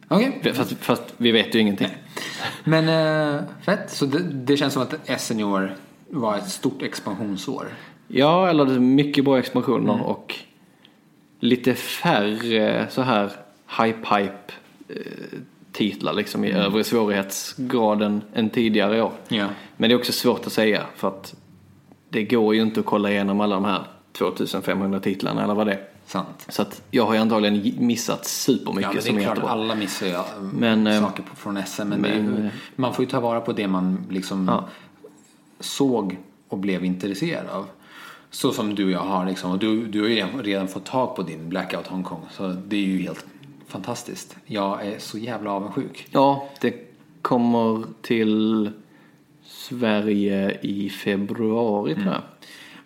[0.09, 0.55] Okej.
[0.55, 1.89] Fast, fast vi vet ju ingenting.
[2.65, 3.91] Men uh, fett.
[3.91, 5.77] Så det, det känns som att Essen i år
[6.11, 7.69] var ett stort expansionsår.
[8.09, 10.35] Ja, eller mycket bra expansioner och
[11.41, 13.31] lite färre så här
[13.79, 14.53] hype-hype
[14.89, 14.97] eh,
[15.73, 19.13] titlar liksom i övre svårighetsgraden än tidigare år.
[19.29, 19.47] Ja.
[19.77, 21.35] Men det är också svårt att säga för att
[22.09, 23.85] det går ju inte att kolla igenom alla de här
[24.19, 25.85] 2500 titlarna eller vad det är.
[26.07, 26.47] Sant.
[26.49, 29.51] Så att jag har ju antagligen missat supermycket Ja, men det som är klart jättebra.
[29.53, 30.15] alla missar ju
[30.53, 31.83] Men, eh, saker på, från SM.
[31.89, 34.65] Men, men, ju- eh, man får ju ta vara på det man liksom Ja.
[35.61, 37.67] såg och blev intresserad av.
[38.31, 39.51] Så som du och jag har liksom.
[39.51, 42.21] Och du, du har ju redan, fått tag på din Blackout Hongkong.
[42.31, 43.27] Så det är ju helt
[43.69, 44.37] fantastiskt.
[44.47, 46.07] Jag är så jävla avundsjuk.
[46.11, 46.75] Ja, det
[47.23, 48.71] kommer till
[49.47, 52.23] Sverige i februari tror jag.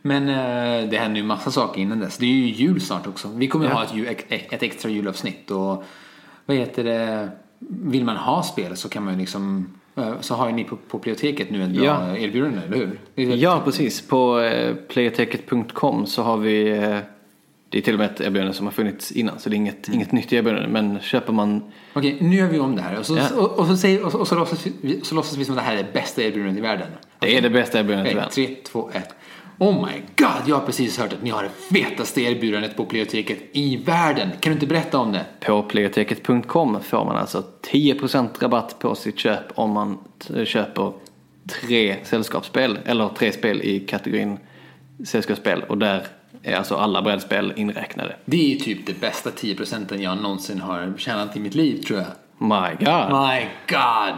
[0.02, 2.18] Men eh, det händer ju massa saker innan dess.
[2.18, 3.28] Det är ju jul snart också.
[3.34, 5.50] Vi kommer ju ha ett, ett extra julavsnitt.
[5.50, 5.84] Och
[6.46, 7.28] vad heter det?
[7.68, 10.76] Vill man ha spel så kan man ju liksom eh, så har ju ni på,
[10.76, 12.16] på biblioteket nu ett bra Ja.
[12.16, 13.34] erbjudande, eller hur?
[13.36, 14.08] Ja, precis.
[14.08, 16.98] På eh, playateket.com så har vi, eh,
[17.68, 19.88] det är till och med ett erbjudande som har funnits innan så det är inget,
[19.88, 20.68] inget nytt erbjudande.
[20.68, 23.28] Men köper man, Okej, nu gör vi om det här och så, Ja.
[23.36, 25.58] och, och så, säger, och så, och så, låtsas vi, så låtsas vi som att
[25.60, 26.86] det här är det bästa erbjudandet i världen.
[27.18, 28.30] det är det bästa erbjudandet i världen.
[28.32, 29.14] tre, två, ett.
[29.60, 33.38] Oh my god, jag har precis hört att ni har det fetaste erbjudandet på biblioteket
[33.52, 34.28] i världen.
[34.40, 35.26] Kan du inte berätta om det?
[35.40, 39.98] På playateket.com får man alltså 10% rabatt på sitt köp om man
[40.44, 40.92] köper
[41.48, 44.38] tre sällskapsspel eller tre spel i kategorin
[45.04, 46.06] sällskapsspel och där
[46.42, 48.16] är alltså alla brädspel inräknade.
[48.24, 51.98] Det är typ det bästa 10 procenten jag någonsin har tjänat i mitt liv tror
[51.98, 52.08] jag.
[52.38, 53.10] My God!
[53.10, 54.14] My god!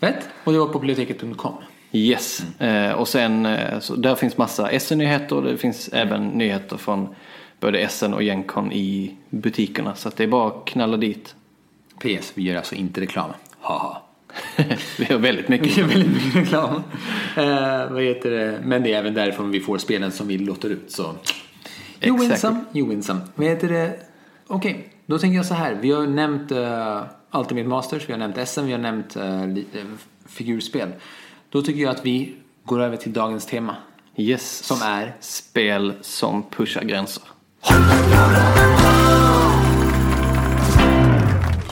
[0.00, 0.28] Fett!
[0.44, 1.54] Och det var på biblioteket.com.
[1.92, 6.76] Yes, eh, och sen eh, så där finns massa SN-nyheter och det finns även nyheter
[6.76, 7.14] från
[7.60, 11.34] både SN och Gencon i butikerna så att det är bara att knalla dit.
[11.98, 13.30] PS, vi gör alltså inte reklam.
[13.60, 14.02] Haha.
[14.98, 15.76] Vi har väldigt Vi mycket.
[15.76, 16.82] gör väldigt mycket reklam.
[17.36, 18.60] Eh, vad heter det?
[18.64, 20.90] Men det är även därifrån vi får spelen som vi låter ut.
[20.92, 21.14] Så.
[22.02, 22.40] You win Exakt.
[22.40, 23.20] some, you win some.
[23.34, 24.00] Vad heter det?
[24.46, 25.74] Okej, då tänker jag så här.
[25.74, 29.56] Vi har nämnt uh, Ultimate Masters, vi har nämnt SM, vi har nämnt uh,
[30.26, 30.88] figurspel.
[31.50, 32.34] Då tycker jag att vi
[32.64, 33.76] går över till dagens tema.
[34.16, 35.16] Yes, Som är?
[35.20, 37.22] spel som pushar gränser.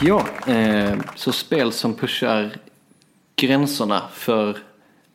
[0.01, 2.49] Ja, eh, så spel som pushar
[3.35, 4.57] gränserna för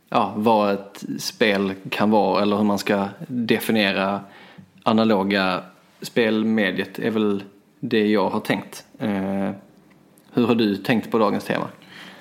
[0.09, 4.21] ja, vad ett spel kan vara eller hur man ska definiera
[4.83, 5.63] analoga
[6.03, 7.43] spelmediet är väl
[7.81, 8.85] det jag har tänkt.
[8.99, 9.51] Eh,
[10.33, 11.69] hur har du tänkt på dagens tema?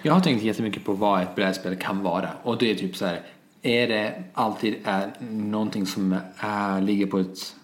[0.06, 2.30] Jag har tänkt jättemycket på vad ett brädspel kan vara.
[2.44, 3.22] Och det är typ så här.
[3.62, 7.56] Är det alltid är någonting som är, ligger på ett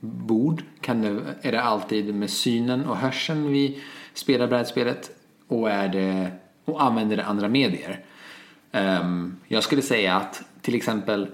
[0.00, 0.62] bord?
[0.80, 3.82] Kan det, är det alltid med synen och hörseln vi
[4.14, 5.10] spelar brädspelet?
[5.48, 6.30] Och, är det,
[6.64, 8.04] och använder det andra medier?
[8.72, 11.28] Ehm, jag skulle säga att till exempel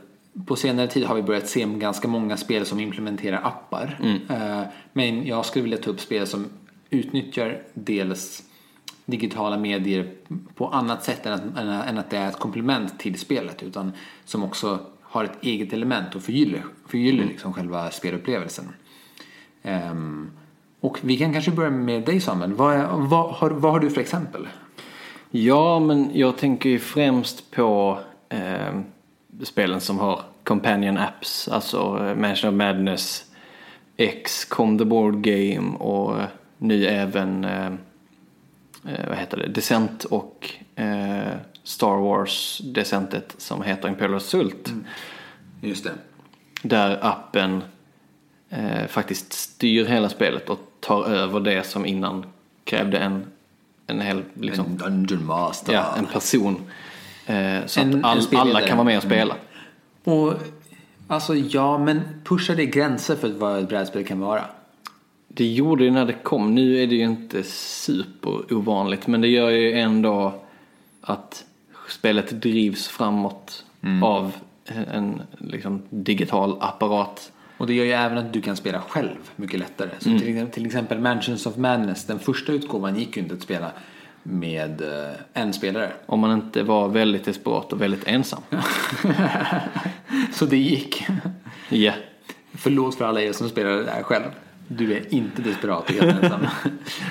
[0.46, 4.01] på senare tid har vi börjat se ganska många spel som implementerar appar.
[4.31, 6.46] Eh, men jag skulle vilja ta upp spel som
[6.90, 8.42] utnyttjar dels
[9.11, 10.11] digitala medier
[10.55, 13.92] på annat sätt än att, än att- det är ett komplement till spelet utan
[14.25, 18.64] som också har ett eget element och förgyller, förgyller liksom själva spelupplevelsen.
[19.62, 20.31] Ehm,
[20.81, 22.53] och vi kan kanske börja med dig Samuel.
[22.53, 24.49] Vad, vad, har, vad har du för exempel?
[25.31, 28.81] Ja, men jag tänker ju främst på eh,
[29.42, 33.25] spelen som har companion apps, alltså eh, Mansion of Madness,
[33.96, 36.27] X, Com the Board Game och eh,
[36.59, 37.70] nu även eh,
[38.88, 44.72] eh, vad heter det, Descent och eh, Star Wars Descentet som heter Imperial Assault.
[45.60, 45.92] Just det.
[46.62, 47.62] Där appen
[48.50, 52.26] eh, faktiskt styr hela spelet och tar över det som innan
[52.64, 53.26] krävde en,
[53.86, 55.72] en hel liksom, En Dungeon Master.
[55.72, 56.56] Ja, en person.
[57.26, 59.34] Eh, så En- att all, alla kan vara med och spela.
[60.04, 60.34] Och
[61.08, 64.44] alltså ja, men pushar det gränser för vad ett brädspel kan vara?
[65.34, 66.54] Det gjorde det när det kom.
[66.54, 70.34] Nu är det ju inte super ovanligt men det gör ju ändå
[71.00, 71.44] att
[71.88, 74.02] spelet drivs framåt Mm.
[74.02, 74.32] av
[74.92, 77.32] en liksom, digital apparat.
[77.56, 79.88] Och det gör ju även att du kan spela själv mycket lättare.
[79.98, 83.42] Så till, exempel- till exempel Mansions of Madness, den första utgåvan gick ju inte att
[83.42, 83.70] spela
[84.22, 85.92] med eh, en spelare.
[86.06, 88.40] Om man inte var väldigt desperat och väldigt ensam.
[90.32, 91.06] Så det gick.
[91.68, 91.92] Ja.
[92.54, 94.24] Förlåt för alla er som spelar det där själv.
[94.72, 96.46] Du är inte desperat och helt ensam.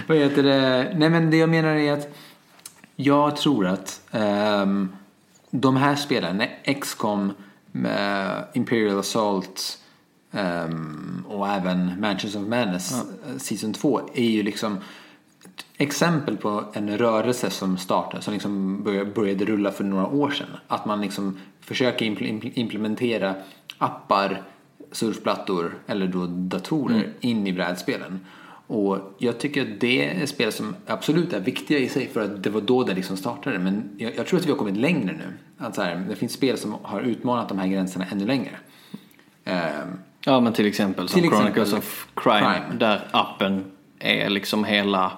[0.07, 0.93] Vad heter det?
[0.97, 2.07] Nej men det jag menar är att
[2.95, 4.89] jag tror att ehm,
[5.51, 6.43] de här spelen,
[6.81, 7.33] XCOM,
[7.85, 9.77] eh, Imperial Assault
[10.31, 14.77] ehm, och även Mansions of Madness eh, Season 2 är ju liksom
[15.77, 18.83] exempel på en rörelse som startade, som liksom
[19.15, 20.47] började, rulla för några år sedan.
[20.67, 23.35] Att man liksom försöker impl- impl- implementera
[23.77, 24.43] appar,
[24.91, 28.19] surfplattor eller då datorer in i brädspelen.
[28.67, 32.43] Och jag tycker att det är spel som absolut är viktiga i sig för att
[32.43, 33.59] det var då det liksom startade.
[33.59, 35.33] Men jag, jag tror att vi har kommit längre nu.
[35.57, 38.51] Att så här, det finns spel som har utmanat de här gränserna ännu längre.
[39.45, 42.79] Ehm, ja men till exempel som Till exempel Chronicles of Crime, Crime.
[42.79, 45.11] där appen är liksom hela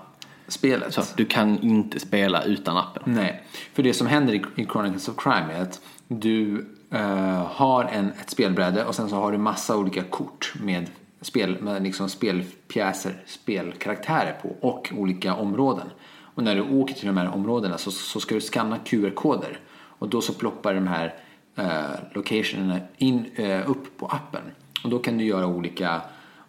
[0.47, 0.93] spelet.
[0.93, 3.03] så du kan inte spela utan appen.
[3.05, 7.83] Nej, för det som händer i, i Chronicles of Crime är att du uh, har
[7.83, 10.89] en, ett spelbräde och sen så har du massa olika kort med,
[11.21, 15.87] spel, med liksom spelpjäser, spelkaraktärer på och olika områden.
[16.35, 20.09] Och när du åker till de här områdena så, så ska du scanna QR-koder och
[20.09, 21.13] då så ploppar de här
[21.59, 24.41] uh, locationerna in, uh, upp på appen.
[24.83, 26.01] Och då kan du göra olika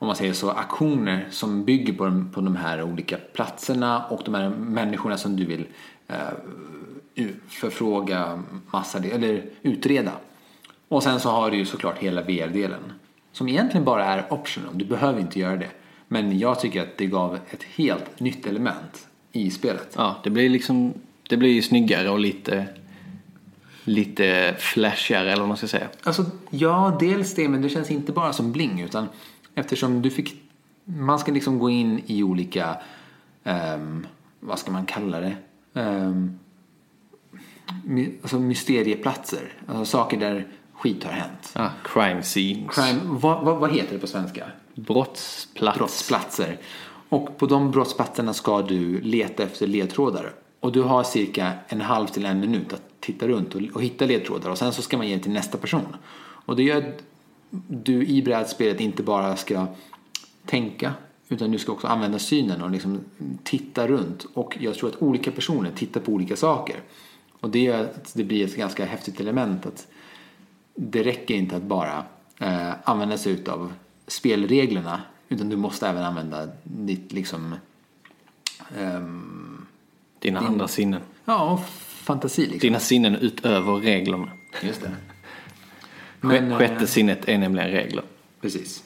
[0.03, 4.23] om man säger så, aktioner som bygger på de, på de här olika platserna och
[4.25, 5.67] de här människorna som du vill
[6.09, 10.13] eh, förfråga massa, eller utreda.
[10.93, 12.93] Och sen så har du ju såklart hela VR-delen.
[13.33, 15.71] Som egentligen bara är optional, du behöver inte göra det.
[16.09, 19.95] Men jag tycker att det gav ett helt nytt element i spelet.
[19.97, 20.95] Ja, det blir liksom,
[21.29, 22.67] det blir ju snyggare och lite,
[23.85, 25.89] lite flashigare eller vad man ska säga.
[26.03, 29.09] Alltså, ja, dels det, men det känns inte bara som bling utan
[29.55, 30.35] eftersom du fick,
[30.85, 32.77] man ska liksom gå in i olika,
[33.45, 34.07] ehm,
[34.41, 35.37] vad ska man kalla det?
[35.73, 36.39] Um,
[38.23, 40.47] alltså mysterieplatser, alltså saker där
[40.83, 41.53] skit har hänt.
[41.55, 42.75] Ja, crime scenes.
[42.75, 44.47] Crime, vad, vad, vad heter det på svenska?
[44.75, 45.79] Brottsplats.
[45.79, 46.59] Brottsplatser.
[47.09, 50.33] Och på de brottsplatserna ska du leta efter ledtrådar.
[50.61, 54.05] Och du har cirka en halv till en minut att titta runt och, och hitta
[54.05, 54.51] ledtrådar.
[54.51, 55.97] Och sen så ska man ge det till nästa person.
[56.21, 57.03] Och det gör att
[57.69, 59.67] du i brädspelet inte bara ska
[60.47, 60.95] tänka
[61.29, 63.01] utan du ska också använda synen och liksom
[63.45, 64.27] titta runt.
[64.35, 66.77] Och jag tror att olika personer tittar på olika saker.
[67.41, 69.89] Och det gör att det blir ett ganska häftigt element att
[70.75, 72.05] det räcker inte att bara
[72.39, 73.73] eh, använda sig av
[74.07, 77.55] spelreglerna utan du måste även använda ditt liksom
[78.79, 79.67] ehm,
[80.19, 81.01] Dina andra sinnen.
[81.25, 82.59] ja, fantasi liksom.
[82.59, 84.29] Dina sinnen utöver reglerna.
[84.63, 84.91] Just det.
[86.21, 88.05] Men, Men, Sjätte eh, sinnet är nämligen regler.
[88.41, 88.85] Precis.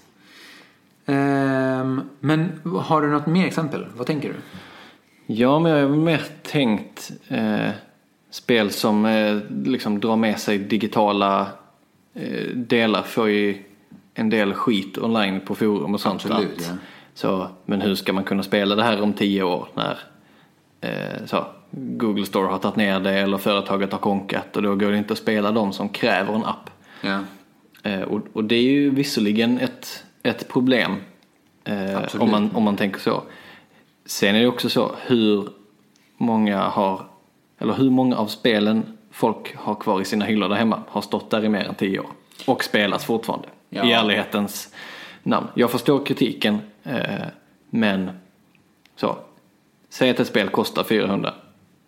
[1.06, 3.86] Ehm, men har du något mer exempel?
[3.96, 4.34] Vad tänker du?
[5.34, 7.70] Ja, men jag har mer tänkt eh,
[8.30, 11.46] spel som eh, liksom drar med sig digitala eh,
[12.54, 13.62] delar får ju
[14.14, 16.26] en del skit online på forum och sånt.
[16.26, 16.76] Absolut, ja.
[17.14, 19.98] Så, men hur ska man kunna spela det här om tio år när
[20.80, 24.90] eh, så, Google Store har tagit ner det eller företaget har konkat och då går
[24.90, 26.70] det inte att spela de som kräver en app.
[27.00, 27.18] Ja.
[27.82, 30.96] Eh, och, och det är ju visserligen ett, ett problem
[31.64, 33.22] eh, om, man, om man tänker så.
[34.06, 35.48] Sen är det också så hur
[36.16, 37.02] många har,
[37.58, 41.30] eller hur många av spelen folk har kvar i sina hyllor där hemma har stått
[41.30, 42.10] där i mer än tio år
[42.46, 43.48] och spelas fortfarande.
[43.68, 43.84] Ja.
[43.84, 44.74] I ärlighetens
[45.22, 45.46] namn.
[45.54, 47.26] Jag förstår kritiken eh,
[47.70, 48.10] men
[48.96, 49.16] så.
[49.88, 51.34] Säg att ett spel kostar 400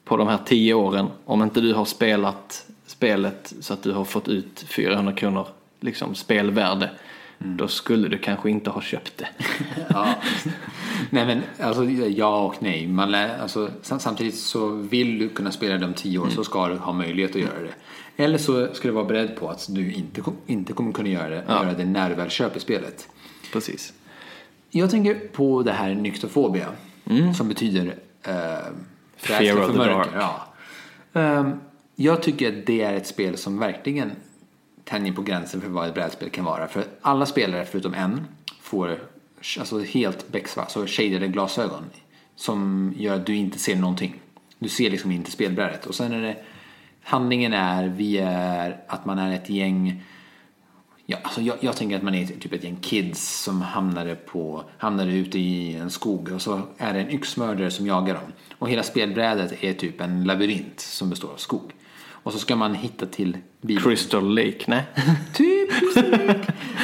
[0.05, 1.07] på de här tio åren.
[1.25, 5.47] Om inte du har spelat spelet så att du har fått ut 400 kronor
[5.81, 6.91] liksom spelvärde.
[7.39, 9.29] Då skulle du kanske inte ha köpt det.
[9.89, 10.15] ja.
[11.11, 12.87] Nej men alltså ja och nej.
[12.87, 16.69] Man lär, alltså, sam- samtidigt så vill du kunna spela de tio år så ska
[16.69, 17.75] du ha möjlighet att göra det.
[18.25, 21.45] Eller så ska du vara beredd på att du inte, inte kommer kunna göra det,
[21.49, 23.09] göra det när du väl köper spelet.
[23.53, 23.93] Precis.
[24.71, 26.67] Jag tänker på det här nyktofobia.
[27.37, 27.87] Som betyder
[28.23, 28.33] eh,
[29.17, 29.95] Fear of the mörker.
[29.95, 30.09] dark.
[30.15, 30.47] Ja.
[31.21, 31.51] Ehm,
[31.97, 34.11] jag tycker att det är ett spel som verkligen
[34.89, 36.69] tänjer på gränsen för vad ett brädspel kan vara.
[36.69, 38.27] För alla spelare förutom en
[38.61, 38.99] får
[39.59, 41.85] alltså helt becksvart, alltså så shadade glasögon.
[42.37, 44.15] Som gör att du inte ser någonting.
[44.59, 45.87] Du ser liksom inte spelbrädet.
[45.87, 46.37] Och sen är det
[47.03, 50.03] handlingen är, vi är att man är ett gäng
[51.11, 54.65] Ja, alltså jag, jag tänker att man är typ ett gäng kids som hamnade, på,
[54.79, 58.33] hamnade ute i en skog och så är det en yxmördare som jagar dem.
[58.59, 61.73] Och hela spelbrädet är typ en labyrint som består av skog.
[62.29, 63.83] Och så ska man hitta till bilen.
[63.83, 64.83] Crystal Lake, nej.
[65.35, 65.73] Typ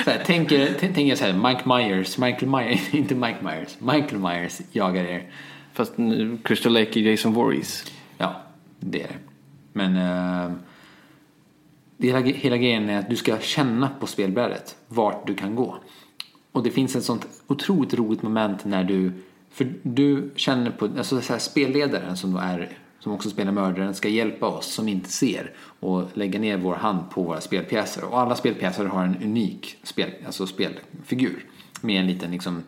[0.04, 4.18] så här, tänker, t- tänker så här, Mike Myers, Michael Myers, inte Mike Myers, Michael
[4.18, 5.30] Myers jagar er.
[5.72, 5.92] Fast
[6.44, 7.92] Crystal Lake är Jason Voorhees.
[8.18, 8.42] Ja,
[8.80, 9.14] det är det.
[9.72, 10.52] Men eh,
[11.96, 15.76] det hela, hela grejen är att du ska känna på spelbrädet vart du kan gå.
[16.52, 19.12] Och det finns ett sånt otroligt roligt moment när du,
[19.50, 23.94] för du känner på, alltså så här, spelledaren som då är, som också spelar mördaren
[23.94, 28.04] ska hjälpa oss som inte ser och lägga ner vår hand på våra spelpjäser.
[28.04, 31.44] Och alla spelpjäser har en unik spel, alltså spelfigur
[31.80, 32.62] med en liten liksom,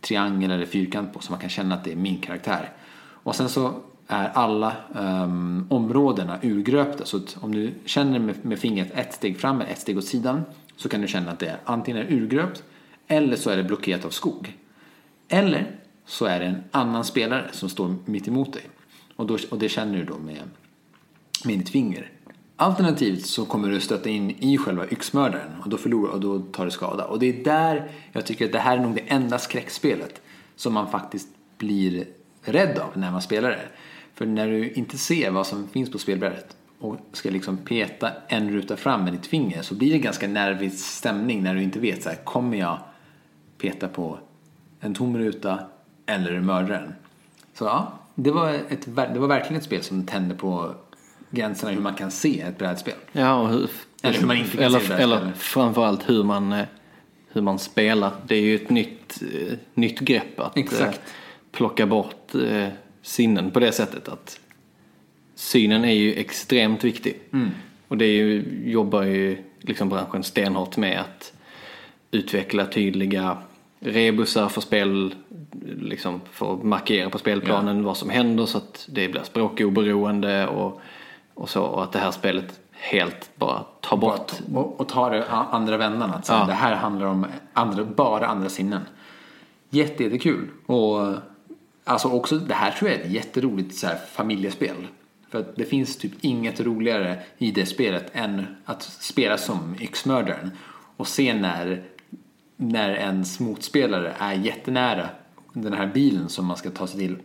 [0.00, 2.70] triangel eller fyrkant på så man kan känna att det är min karaktär.
[3.00, 3.74] Och sen så
[4.06, 7.04] är alla um, områdena urgröpta.
[7.04, 10.04] Så att om du känner med, med fingret ett steg fram eller ett steg åt
[10.04, 10.42] sidan
[10.76, 12.62] så kan du känna att det är antingen är urgröpt
[13.06, 14.56] eller så är det blockerat av skog.
[15.28, 15.70] Eller
[16.06, 18.62] så är det en annan spelare som står mitt emot dig.
[19.18, 20.42] Och, då, och det känner du då med,
[21.44, 22.10] med ditt finger.
[22.56, 26.64] Alternativt så kommer du stöta in i själva yxmördaren och då förlorar och då tar
[26.64, 27.04] du skada.
[27.04, 30.20] Och det är där jag tycker att det här är nog det enda skräckspelet
[30.56, 31.28] som man faktiskt
[31.58, 32.06] blir
[32.42, 33.68] rädd av när man spelar det.
[34.14, 38.50] För när du inte ser vad som finns på spelbrädet och ska liksom peta en
[38.50, 42.02] ruta fram med ditt finger så blir det ganska nervig stämning när du inte vet
[42.02, 42.78] så här, kommer jag
[43.58, 44.18] peta på
[44.80, 45.60] en tom ruta
[46.06, 46.94] eller mördaren?
[47.54, 50.74] Så ja, det var, ett, det var verkligen ett spel som tände på
[51.30, 52.94] gränserna hur man kan se ett brädspel.
[53.12, 53.70] Ja, och hur,
[54.02, 56.64] Eller hur man inte kan eller, se eller framförallt hur man, eh,
[57.28, 58.12] hur man spelar.
[58.26, 61.00] Det är ju ett nytt, eh, nytt grepp att eh, Exakt.
[61.52, 62.32] plocka bort
[63.02, 64.08] sinnen på det sättet.
[64.08, 64.40] att
[65.34, 67.20] synen är ju extremt viktig.
[67.88, 71.32] Och det är ju, jobbar ju liksom branschen stenhårt med att
[72.10, 73.38] utveckla tydliga
[73.80, 75.14] rebusar för spel,
[75.80, 80.80] liksom för att markera på spelplanen vad som händer så att det blir språkoberoende och,
[81.34, 81.62] och så.
[81.62, 84.32] Och att det här spelet helt bara tar bort.
[84.54, 86.10] Och, och ta det andra vändan.
[86.10, 86.46] Att säga, Ja.
[86.46, 88.82] Det här handlar om andra, bara andra sinnen.
[89.70, 90.48] Jätte, jättekul.
[90.66, 91.14] Och
[91.84, 94.76] alltså också, det här tror jag är ett jätteroligt så här, familjespel.
[95.30, 100.50] För att det finns typ inget roligare i det spelet än att spela som yxmördaren.
[100.96, 101.82] Och se när,
[102.60, 105.08] när ens motspelare är jättenära
[105.52, 107.16] den här bilen som man ska ta sig till.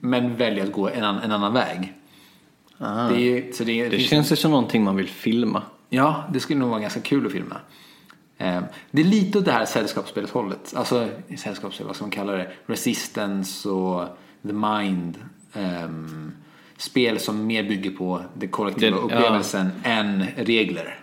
[0.00, 1.92] Men väljer att gå en, en annan väg.
[2.78, 2.84] Det,
[3.16, 5.62] är, så det, Det finns- känns ju som någonting man vill filma.
[5.88, 7.56] Ja, det skulle nog vara ganska kul att filma.
[8.38, 10.72] Eh, Det är lite åt det här sällskapsspelet hållet.
[10.76, 11.08] Alltså
[11.38, 12.52] sällskapsspel, vad ska man kalla det?
[12.66, 14.04] Resistance och
[14.42, 15.18] The Mind.
[15.52, 16.32] Ehm,
[16.76, 19.16] spel som mer bygger på den kollektiva Det- ja.
[19.18, 20.98] upplevelsen än regler.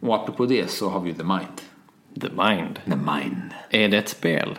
[0.00, 1.60] Och apropå det så har vi ju The Mind.
[2.20, 2.80] The Mind.
[2.84, 3.50] The Mind.
[3.70, 4.58] Är det ett spel?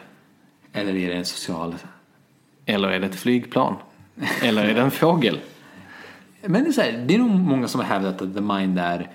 [0.74, 1.76] Eller är det en social...
[2.66, 3.76] Eller är det ett flygplan?
[4.42, 5.40] Eller är det en fågel?
[6.42, 8.80] Men det är, så här, det är nog många som har hävdat att The Mind
[8.80, 9.10] är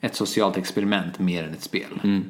[0.00, 2.22] ett socialt experiment mer än ett spel.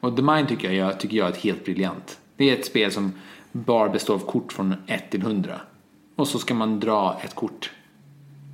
[0.00, 2.18] Och The Mind tycker jag, jag, tycker jag är ett helt briljant.
[2.36, 3.12] Det är ett spel som
[3.52, 5.60] bara består av kort från 1 till 100.
[6.16, 7.70] Och så ska man dra ett kort.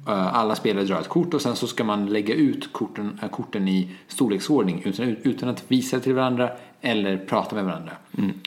[0.09, 3.29] Eh, Alla spelare drar ett kort och sen så ska man lägga ut korten, eh,
[3.29, 7.93] korten i storleksordning utan, utan att visa till varandra eller prata med varandra.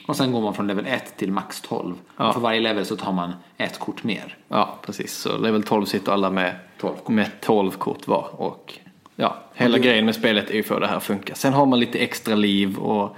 [0.08, 1.96] Och sen går man från level 1 till max 12.
[2.18, 4.38] Och för varje level så tar man ett kort mer.
[4.48, 5.14] Ja, precis.
[5.18, 7.08] Så level 12 sitter alla med 12 kort.
[7.10, 8.28] med 12 kort var.
[8.42, 8.74] Och
[9.16, 11.36] ja, hela Och det- grejen med spelet är ju för att det här att funka.
[11.36, 13.16] Sen har man lite extra liv och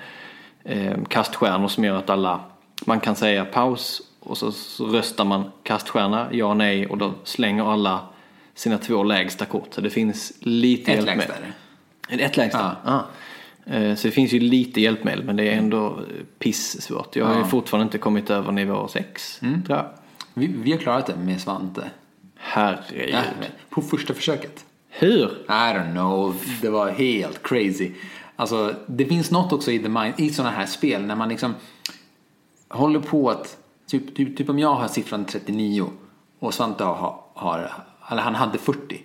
[0.64, 2.40] eh, kaststjärnor som gör att alla,
[2.86, 7.72] man kan säga paus och så, så röstar man kaststjärna, ja nej och då slänger
[7.74, 8.00] alla
[8.56, 9.74] sina två lägsta kort.
[9.74, 11.18] Så det finns lite Ett hjälpmedel.
[11.18, 11.34] lägsta
[12.14, 12.24] är det.
[12.24, 12.76] Ett lägsta?
[12.86, 13.06] Ja.
[13.74, 16.00] Eh, Så det finns ju lite hjälpmedel men det är ändå
[16.40, 17.16] pissvårt.
[17.16, 19.64] Jag har ju fortfarande inte kommit över nivå 6 Mm.
[19.64, 19.86] tror jag.
[20.34, 21.90] Vi, vi har klarat det med Svante.
[22.38, 23.10] Herregud.
[23.14, 23.22] Ja,
[23.70, 24.66] på första försöket.
[24.90, 25.26] Hur?
[25.48, 27.92] I don't know, det var helt crazy.
[28.36, 31.56] Alltså, det finns något också i, the mind, i sådana här spel när man liksom
[32.70, 35.86] håller på att, typ, typ, typ om jag har siffran 39
[36.40, 37.72] och Svante har, har
[38.10, 39.02] eller han hade 40.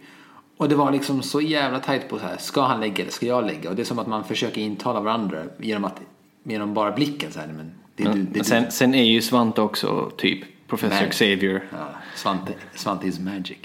[0.56, 3.26] Och det var liksom så jävla tajt på så här, ska han lägga eller ska
[3.26, 3.70] jag lägga?
[3.70, 6.00] Och det är som att man försöker intala varandra genom att,
[6.42, 8.44] genom bara blicken så här, men det är du, det är Men du.
[8.44, 11.10] sen, sen är ju Svante också typ Professor Nej.
[11.10, 11.64] Xavier.
[11.70, 13.58] Ja, Svante, Svante is magic.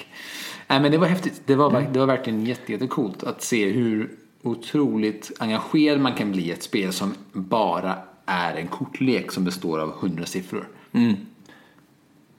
[0.68, 1.42] Nej, men det var häftigt.
[1.46, 6.42] Det var, det var verkligen jätte, jättecoolt att se hur otroligt engagerad man kan bli
[6.42, 10.68] i ett spel som bara är en kortlek som består av hundra siffror.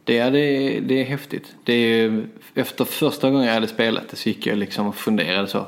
[0.05, 1.55] Det är, det, det är häftigt.
[1.64, 5.47] Det är, efter första gången jag hade spelat det så gick jag liksom och funderade
[5.49, 5.67] så.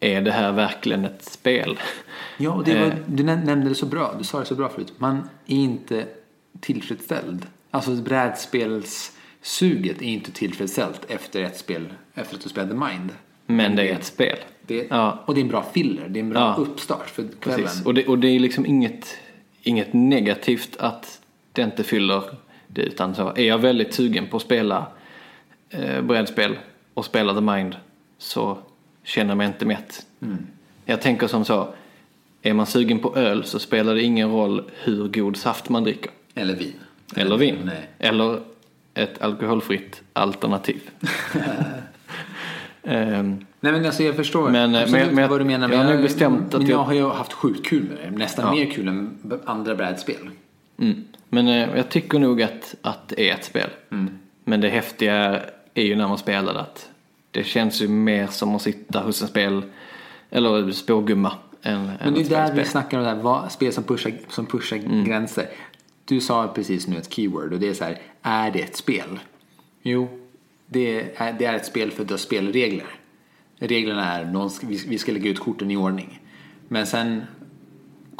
[0.00, 1.78] Är det här verkligen ett spel?
[2.38, 2.92] Ja, och det var, Eh.
[3.06, 4.14] du näm- nämnde det så bra.
[4.18, 4.92] Du sa det så bra förut.
[4.98, 5.16] Man
[5.46, 6.06] är inte
[6.60, 7.46] tillfredsställd.
[7.70, 7.90] Alltså
[8.70, 13.10] brädspelssuget är inte tillfredsställt efter ett spel, efter att du spelade Mind.
[13.46, 14.36] Men det är ett spel.
[14.66, 15.22] Det, Ja.
[15.26, 16.08] Och det är en bra filler.
[16.08, 16.62] Det är en bra Ja.
[16.62, 17.64] uppstart för kvällen.
[17.64, 17.84] Precis.
[17.86, 19.16] Och det, och det är liksom inget,
[19.62, 21.20] inget negativt att
[21.52, 22.22] det inte fyller
[22.72, 22.82] det.
[22.82, 24.86] Utan så är jag väldigt sugen på att spela
[25.70, 26.58] eh, brädspel
[26.94, 27.76] och spela The Mind
[28.18, 28.58] så
[29.04, 30.06] känner jag mig inte mätt.
[30.84, 31.74] Jag tänker som så.
[32.42, 36.10] Är man sugen på öl så spelar det ingen roll hur god saft man dricker.
[36.34, 36.72] Eller vin.
[37.16, 37.56] Eller vin.
[37.64, 37.88] Nej.
[37.98, 38.40] Eller
[38.94, 40.80] ett alkoholfritt alternativ.
[42.82, 45.68] Ehm, Nej men alltså jag förstår Men, eh, men- men vad du menar.
[45.68, 47.98] jag har Men nog bestämt att men jag jag- har ju haft sjukt kul med
[48.12, 48.18] det.
[48.18, 48.64] Nästan Ja.
[48.64, 50.30] mer kul än andra brädspel.
[50.78, 51.04] Mm.
[51.32, 53.70] Men eh, jag tycker nog att, att det är ett spel.
[53.92, 54.18] Mm.
[54.44, 55.42] Men det häftiga
[55.74, 56.90] är ju när man spelar det att
[57.30, 59.62] det känns ju mer som att sitta hos en spel
[60.30, 62.66] eller spågumma än, Men det är där vi spelspel.
[62.66, 65.04] snackar om det här, vad, spel som pushar, som pushar Mm.
[65.04, 65.48] gränser.
[66.04, 69.18] Du sa precis nu ett keyword och det är så här, är det ett spel?
[69.82, 70.08] Jo,
[70.66, 72.86] det är, det är ett spel för att du har spelregler.
[73.58, 76.20] Reglerna är, vi, vi ska lägga ut korten i ordning.
[76.68, 77.22] Men sen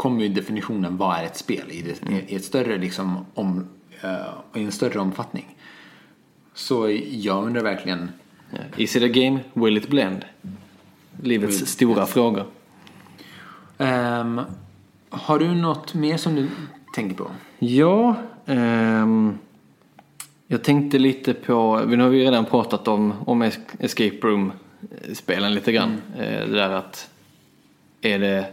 [0.01, 1.71] kommer ju definitionen, vad är ett spel?
[1.71, 2.21] I, det, Mm.
[2.29, 3.67] i ett större liksom, om,
[4.03, 5.57] eh, i en större omfattning.
[6.55, 8.11] Så jag undrar verkligen.
[8.77, 9.39] Is it a game?
[9.53, 10.25] Will it blend?
[11.23, 12.47] Livets Will- stora frågor.
[13.79, 14.41] ehm,
[15.11, 16.49] har du något mer som du
[16.95, 17.31] tänker på?
[17.59, 18.15] Ja,
[18.47, 19.39] ehm,
[20.47, 25.73] jag tänkte lite på, vi har ju redan pratat om, om es- Escape Room-spelen lite
[25.73, 26.03] grann.
[26.19, 27.11] Eh, Det där att,
[28.01, 28.53] är det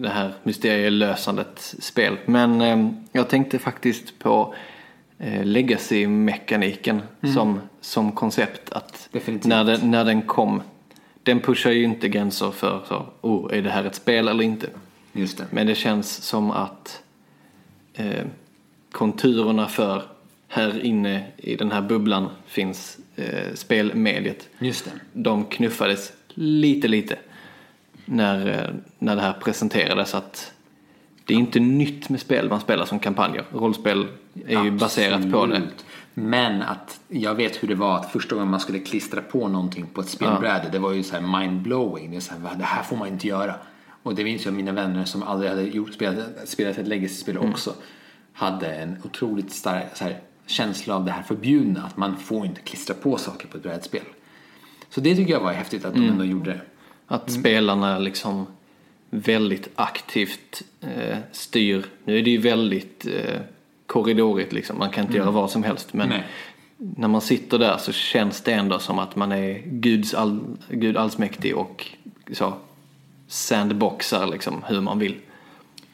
[0.00, 2.16] det här mysterielösandet spel?
[2.26, 4.54] Men ehm, jag tänkte faktiskt på
[5.18, 7.02] eh, legacy-mekaniken
[7.34, 8.72] som, som koncept.
[8.72, 9.48] Att Definitivt.
[9.48, 10.62] när den, när den kom,
[11.22, 14.66] den pushar ju inte gränser för så, oh, är det här ett spel eller inte?
[15.12, 15.46] Just det.
[15.50, 17.02] Men det känns som att
[17.94, 18.24] eh,
[18.92, 20.02] konturerna för
[20.48, 24.48] här inne i den här bubblan finns eh, spelmediet.
[24.58, 24.90] Just det.
[25.12, 27.16] De knuffades lite, lite
[28.10, 30.52] när, eh, när det här presenterades att
[31.24, 33.44] det är inte nytt med spel man spelar som kampanjer.
[33.52, 34.06] Rollspel
[34.46, 35.56] är ju baserat på det.
[35.56, 35.84] Absolut.
[36.14, 39.86] Men att jag vet hur det var att första gången man skulle klistra på någonting
[39.86, 40.68] på ett spelbräde.
[40.72, 42.10] Det var ju så här mindblowing.
[42.10, 43.54] Det, är så här, "Va, det här får man inte göra.
[44.02, 47.50] Och det minns jag mina vänner som aldrig hade gjort, spelat, spelat ett legacy-spel Mm.
[47.50, 47.74] också.
[48.32, 51.82] Hade en otroligt stark här, känsla av det här förbjudna.
[51.82, 54.02] Att man får inte klistra på saker på ett brädspel.
[54.88, 56.12] Så det tycker jag var häftigt att de Mm.
[56.12, 56.60] ändå gjorde
[57.12, 58.46] Att spelarna liksom
[59.10, 61.86] väldigt aktivt eh, styr.
[62.04, 63.40] Nu är det ju väldigt eh,
[63.86, 64.78] korridorigt liksom.
[64.78, 65.92] Man kan inte göra vad som helst.
[65.92, 66.26] Men Nej.
[66.76, 70.96] när man sitter där så känns det ändå som att man är Guds all, Gud
[70.96, 71.86] allsmäktig och
[72.32, 72.54] så
[73.28, 75.14] sandboxar liksom hur man vill.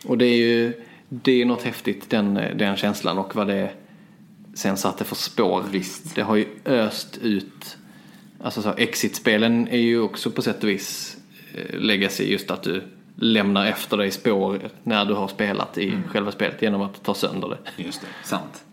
[0.05, 0.73] Och det är ju
[1.09, 3.71] det är något häftigt den, den känslan och vad det
[4.55, 5.65] sen satte för spår.
[5.71, 6.15] Visst.
[6.15, 7.77] Det har ju öst ut
[8.47, 11.17] Alltså så, exit-spelen är ju också på sätt och vis
[11.55, 12.83] eh, legacy just att du
[13.17, 17.49] lämnar efter dig spår när du har spelat i själva spelet genom att ta sönder
[17.49, 17.83] det.
[17.83, 18.65] Just det, sant.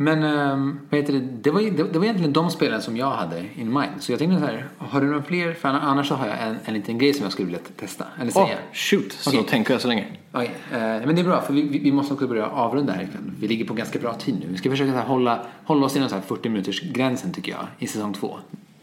[0.00, 1.20] Men um, vad heter det?
[1.20, 3.92] Det, var, det, det var egentligen de spelen som jag hade in mind.
[4.00, 5.54] Så jag tänkte så här, har du några fler?
[5.54, 8.04] För annars så har jag en, en liten grej som jag skulle vilja testa.
[8.20, 8.44] Eller säga.
[8.44, 9.12] Åh, shoot!
[9.12, 9.42] Så Okej.
[9.48, 10.06] tänker jag så länge.
[10.32, 13.02] Okej, eh, men det är bra för vi, vi, vi måste också börja avrunda här
[13.02, 13.22] ikväll.
[13.40, 14.46] Vi ligger på ganska bra tid nu.
[14.48, 17.66] Vi ska försöka här, hålla, hålla oss inom så här 40 minuters gränsen tycker jag
[17.78, 18.38] i säsong två.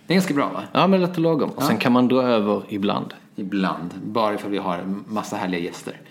[0.08, 0.64] Det är ganska bra va?
[0.72, 1.50] Ja, men lätt och lagom.
[1.50, 3.14] Och sen kan man dra över ibland.
[3.36, 3.90] Ibland.
[4.04, 6.02] Bara ifall vi har massa härliga gäster.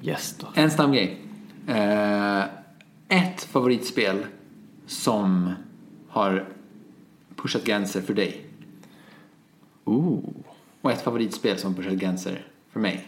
[0.00, 0.48] Gäster.
[0.54, 1.18] En snabb grej.
[1.66, 2.42] Eh,
[3.08, 4.26] ett favoritspel
[4.86, 5.52] som
[6.08, 6.48] har
[7.36, 8.46] pushat gränser för dig.
[9.84, 10.20] Ooh.
[10.80, 13.06] Och ett favoritspel som pushat gränser för mig.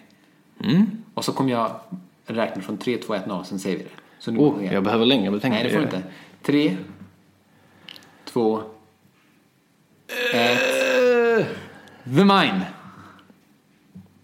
[0.64, 0.86] Mm.
[1.14, 1.80] Och så kommer jag
[2.26, 3.90] räkna från 3, 2, 1, 0, sen säger vi det.
[4.18, 4.74] Så nu Oh, jag.
[4.74, 5.62] jag behöver längre betänkande.
[5.62, 6.02] Nej, det får du inte.
[6.42, 6.76] 3,
[8.24, 8.62] 2,
[10.34, 10.58] 1.
[12.04, 12.66] The Mine.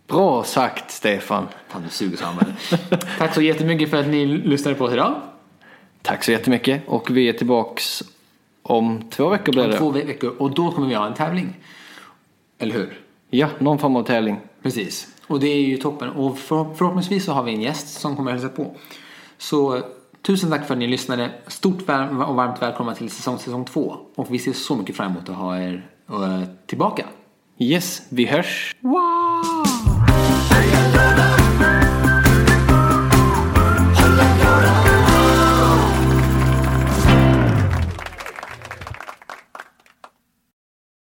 [0.07, 1.47] Bra sagt, Stefan.
[1.69, 2.53] Fan, du suger Samuel.
[3.19, 5.21] Tack så jättemycket för att ni lyssnade på oss idag.
[6.07, 6.83] Tack så jättemycket.
[6.87, 8.03] Och vi är tillbaks
[8.63, 9.79] om två veckor blir Om det.
[9.79, 10.35] två veckor.
[10.39, 11.57] Och då kommer vi ha en tävling.
[12.59, 13.01] Eller hur?
[13.31, 14.41] Ja, någon form av tävling.
[14.63, 15.09] Precis.
[15.27, 16.09] Och det är ju toppen.
[16.09, 18.77] Och för, förhoppningsvis så har vi en gäst som kommer hälsa på.
[19.39, 19.83] Så
[20.23, 21.31] tusen tack för att ni lyssnade.
[21.47, 23.97] Stort och varmt välkomna till säsong, säsong två.
[24.15, 27.07] Och vi ser så mycket fram emot att ha er eh, tillbaka.
[27.59, 28.77] Yes, vi hörs.
[28.81, 29.66] Wow!